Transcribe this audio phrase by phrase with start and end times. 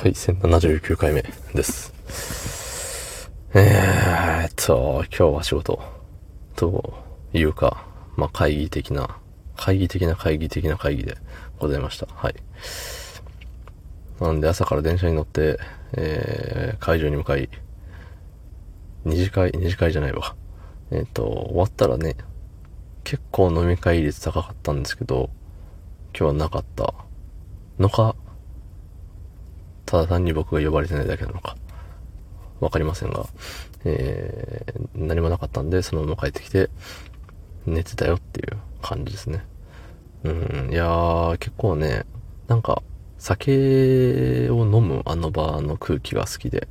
[0.00, 1.92] はい、1079回目です。
[3.52, 5.78] えーっと、今日は仕事
[6.56, 6.94] と
[7.34, 7.86] いうか、
[8.16, 9.18] まあ、会議的な、
[9.56, 11.18] 会議的な会議的な会議で
[11.58, 12.06] ございました。
[12.14, 12.34] はい。
[14.20, 15.58] なんで朝から電車に乗って、
[15.92, 17.50] えー、会場に向かい、
[19.04, 20.34] 二次会、二次会じゃないわ。
[20.92, 22.16] えー、っと、終わったらね、
[23.04, 25.28] 結構飲み会率高かったんですけど、
[26.18, 26.94] 今日はなかった
[27.78, 28.16] のか、
[29.90, 31.56] ただ単に僕が呼ばれてないだけなのか、
[32.60, 33.26] わかりませんが、
[33.84, 36.70] えー、何もなかったんで、そのまま帰ってきて、
[37.66, 39.44] 寝てたよっていう感じですね。
[40.22, 42.04] うん、いやー、結構ね、
[42.46, 42.84] なんか、
[43.18, 46.68] 酒を飲むあの場の空気が好きで、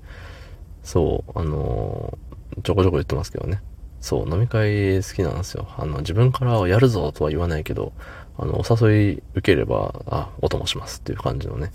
[0.83, 3.61] そう、あのー、ちょこちょこ言ってますけどね。
[3.99, 5.67] そう、飲み会好きなんですよ。
[5.77, 7.91] あの、自分からやるぞとは言わないけど、
[8.37, 11.73] あの、お誘い受ければ、あ、お供しますっていう感じのね、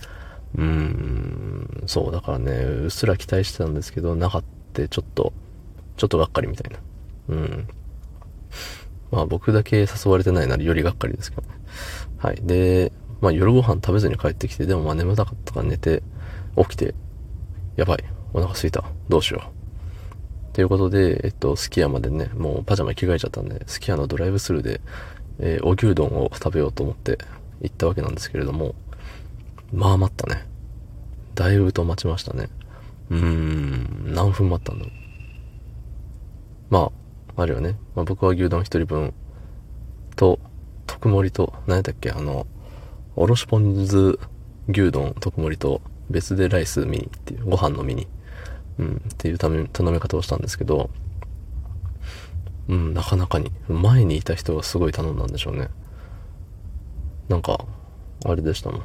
[0.56, 5.32] うーん、そう、だからね、うっすら期待してたんですけど、なかった、ちょっと、
[5.96, 6.79] ちょっとがっかりみたいな。
[7.29, 7.68] うん。
[9.10, 11.48] まあ僕だけ誘われてないならよりがっかりですけどね。
[12.18, 12.37] はい。
[12.42, 16.02] で、まあ夜ご飯食べずに帰ってきて、でもまあ眠たかったから寝て、
[16.57, 16.95] 起きて、
[17.76, 20.54] やばい、お腹すいた、どうしよう。
[20.54, 24.80] ということで、えっと、すき家までね、もうパジャマ着替えちゃったんで、すき家のドライブスルーで、
[25.40, 27.18] えー、お牛丼を食べようと思って
[27.60, 28.74] 行ったわけなんですけれども、
[29.73, 30.46] まあ待ったね。
[31.34, 32.48] だいぶと待ちましたね。
[33.10, 34.95] うーん、何分待ったんだろう。
[36.70, 36.90] ま
[37.37, 37.76] あ、あるよね。
[37.95, 39.12] まあ、僕は牛丼一人分
[40.16, 40.38] と、
[40.87, 42.46] 特盛りと、何やったっけ、あの、
[43.16, 44.18] おろしポン酢
[44.68, 48.07] 牛丼特盛りと、別でライスミニっていう、ご飯のミニ、
[48.79, 50.90] うん、っていうため頼み方をしたんですけど、
[52.68, 55.68] うん、なかなかに、前にいた人がすごい頼んだんでしょうね。
[57.29, 57.65] なんか、
[58.24, 58.82] あれでしたもん。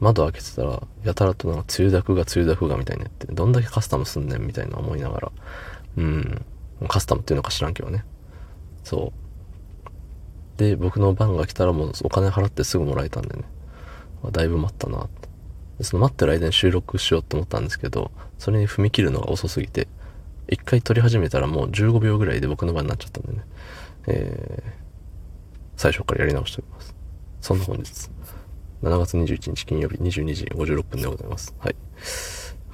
[0.00, 5.32] 窓開けてたら、やたらとなんか、梅雨だくが梅雨だくがみたいになって、どんだけカスタムすんねんみたいな思いながら、
[5.96, 6.44] うん、
[6.88, 8.04] カスタムっていうのか知らんけどね。
[8.84, 10.58] そう。
[10.58, 13.44] で、僕の番が来たらもうお金払ってすぐもらえたんでね。
[14.32, 15.84] だいぶ待ったなって。
[15.84, 19.88] その待ってる間に収録しようって思ったんですけど、それに踏み切るのが遅すぎて、
[20.48, 23.44] 一回撮り始めたらもう15秒ぐらいで僕の番になっちゃったんでね。
[24.08, 24.70] えー、
[25.76, 26.94] 最初からやり直しております。
[27.40, 28.10] そんな本日。
[28.82, 31.54] 7月21日金曜日22時56分でございます。
[31.58, 31.76] はい。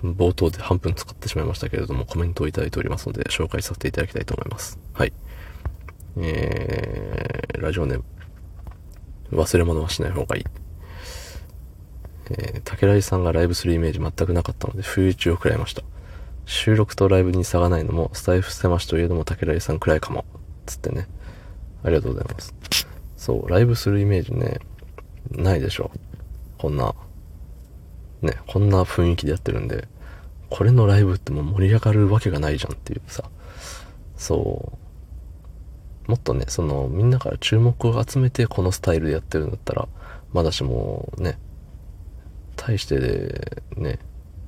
[0.03, 4.79] 冒頭で半分使ってしまいましたけれども、コメントをいただいておりますので、紹介させていただきたいと思います。
[4.93, 5.13] はい。
[6.19, 8.05] えー、ラジオネーム。
[9.41, 10.45] 忘れ物はしない方がいい。
[12.31, 15.83] えー、竹井さんがライブするイメージ全くなかったので、不意打ちを食らいました。
[16.45, 20.25] 収録とライブに差がないのも、スタイフ狭しといえども竹井さんくらいかも。
[20.67, 21.07] つってね。
[21.85, 22.55] ありがとうございます。
[23.17, 24.59] そう、ライブするイメージね、
[25.37, 25.91] ないでしょ。
[26.59, 26.95] こんな、
[28.21, 29.89] ね、こんな雰囲気でやってるんで、
[30.51, 33.25] これのライブってもう盛り上がるわけがないじゃんっていうさ、
[34.17, 34.73] そ
[36.07, 39.89] う、もっとね、その、みんなから注目を集めてこのスタイルでやってるんだったら、
[40.33, 41.39] まだしもね、
[42.57, 43.99] 対してね、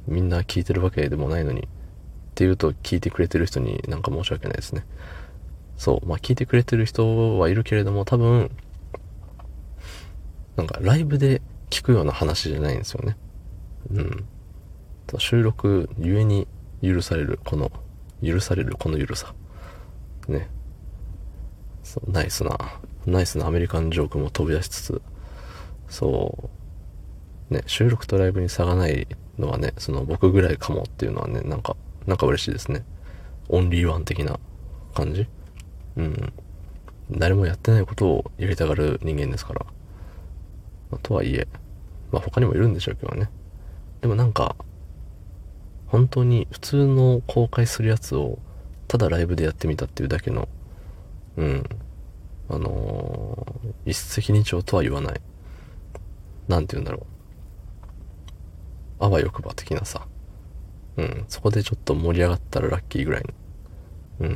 [0.07, 1.67] みんな聞いてるわけでもないのに、っ
[2.35, 4.85] ていうと聞いてくれてる人になんか申し訳ないですね。
[5.77, 8.51] そう、まあ聞いてくれてる人はいるけれども、多分、
[10.57, 13.17] なんかライブで聞くような話じゃないんですよね。
[13.93, 14.25] うん。
[15.19, 16.47] 収録ゆえに
[16.83, 17.71] 許される、この、
[18.23, 19.35] 許されるこの緩さ。
[20.29, 20.49] ね。
[21.83, 22.59] そう、ナイスな、
[23.07, 25.03] ナイスなアメリカンジョークも飛び出しつつ、
[25.89, 26.51] そ
[27.51, 29.07] う、ね、収録とライブに差がない
[29.39, 31.77] のはね、その僕ぐらいかもっていうのはね、なんか、
[32.07, 32.85] なんか嬉しいですね。
[33.49, 34.39] オンリーワン的な
[34.95, 35.27] 感じ
[35.97, 36.33] うん。
[37.11, 39.67] 誰もやってないことをやりたがる人間ですから。
[41.03, 41.47] とはいえ、
[42.13, 43.31] まあ他にもいるんでしょうけどね。
[44.01, 44.57] でもなんか、
[45.87, 48.39] 本当に普通の公開するやつを
[48.89, 50.49] ただライブでやってみたっていうだけの、
[51.37, 51.65] うん、
[52.49, 55.21] あのー、一石二鳥とは言わない。
[56.49, 57.07] なんて言うんだろ
[59.01, 59.05] う。
[59.05, 60.07] あわよくば的なさ。
[60.97, 63.25] うん、そこでちょっと盛り上がったらラッキーぐらい
[64.21, 64.29] の。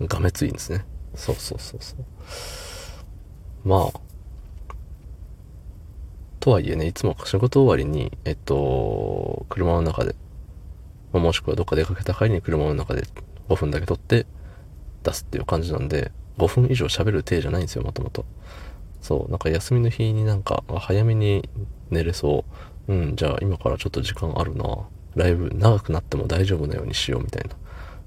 [0.00, 0.06] うん。
[0.06, 0.84] がめついんですね。
[1.14, 3.68] そうそうそうそう。
[3.68, 4.00] まあ、
[6.40, 10.16] とはいえね、いつも仕事終わりに、えっと、車の中で、
[11.12, 13.02] もしくはどっか出かけた帰りに車の中で
[13.48, 14.26] 5分だけ撮って
[15.02, 18.24] 出すっていう感じなんで、5分以上喋る体じゃないんですよ、もともと。
[19.02, 21.48] そう、なんか休みの日になんか、早めに
[21.90, 22.44] 寝れそ
[22.88, 22.92] う。
[22.92, 24.64] うん、じゃあ今からちょっと時間あるな。
[25.16, 27.50] ライブ長くなっても大丈夫なようにしようみたいな。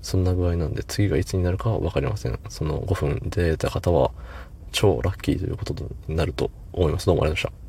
[0.01, 2.39] そんな具合なんで、次がいつになるかはわかりません。
[2.50, 4.12] その5分出た方は、
[4.71, 5.75] 超ラッキーということ
[6.07, 7.06] になると思います。
[7.06, 7.62] どうもありがとうございました。